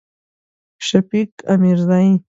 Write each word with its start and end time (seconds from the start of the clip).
شفیق 0.87 1.31
امیرزی 1.47 2.23